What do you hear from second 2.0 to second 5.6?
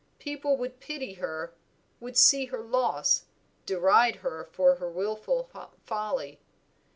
see her loss, deride her wilful